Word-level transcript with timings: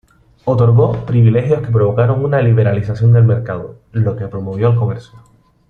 Otorgó 0.45 1.05
privilegios 1.05 1.61
que 1.61 1.71
provocaron 1.71 2.25
una 2.25 2.41
liberalización 2.41 3.13
de 3.13 3.21
mercado, 3.21 3.77
lo 3.91 4.15
que 4.15 4.27
promovió 4.27 4.69
el 4.69 4.75
comercio. 4.79 5.19